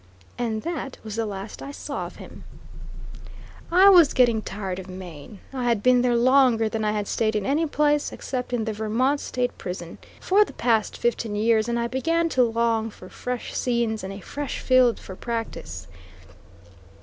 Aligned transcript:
And 0.35 0.63
that 0.63 0.97
was 1.03 1.15
the 1.15 1.27
last 1.27 1.61
I 1.61 1.69
saw 1.69 2.07
of 2.07 2.15
him. 2.15 2.43
I 3.71 3.87
was 3.89 4.15
getting 4.15 4.41
tired 4.41 4.79
of 4.79 4.89
Maine. 4.89 5.41
I 5.53 5.65
had 5.65 5.83
been 5.83 6.01
there 6.01 6.15
longer 6.15 6.67
than 6.67 6.83
I 6.83 6.91
had 6.93 7.07
stayed 7.07 7.35
in 7.35 7.45
any 7.45 7.67
place, 7.67 8.11
except 8.11 8.51
in 8.51 8.65
the 8.65 8.73
Vermont 8.73 9.19
State 9.19 9.55
Prison, 9.59 9.99
for 10.19 10.43
the 10.43 10.53
past 10.53 10.97
fifteen 10.97 11.35
years, 11.35 11.69
and 11.69 11.79
I 11.79 11.85
began 11.87 12.29
to 12.29 12.41
long 12.41 12.89
for 12.89 13.09
fresh 13.09 13.53
scenes 13.55 14.03
and 14.03 14.11
a 14.11 14.21
fresh 14.21 14.59
field 14.59 14.99
for 14.99 15.15
practice. 15.15 15.87